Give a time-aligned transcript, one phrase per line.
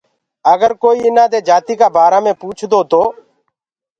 [0.53, 3.01] اَگر ڪوئيٚ ايٚنآ دي جاتيٚ ڪآ بآرآ مي پوٚڇدو تو۔